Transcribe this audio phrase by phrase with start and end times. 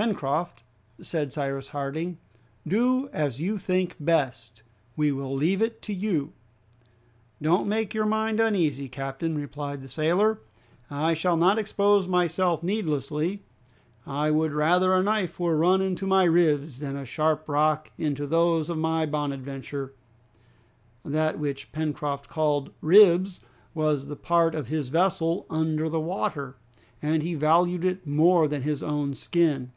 [0.00, 0.62] "Pencroft,"
[1.02, 2.18] said Cyrus Harding,
[2.64, 4.62] "do as you think best,
[4.94, 6.32] we will leave it to you."
[7.42, 10.38] "Don't make your mind uneasy, captain," replied the sailor,
[10.88, 13.42] "I shall not expose myself needlessly!
[14.06, 18.24] I would rather a knife were run into my ribs than a sharp rock into
[18.24, 19.94] those of my 'Bonadventure!'"
[21.04, 23.40] That which Pencroft called ribs
[23.74, 26.54] was the part of his vessel under water,
[27.02, 29.72] and he valued it more than his own skin.